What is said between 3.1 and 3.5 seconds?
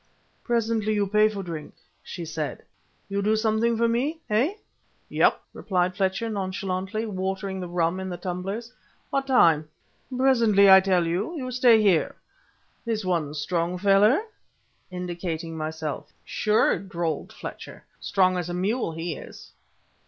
do